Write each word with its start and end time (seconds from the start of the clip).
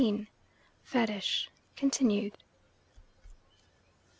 FETISH 0.81 1.51
(continued). 1.75 2.33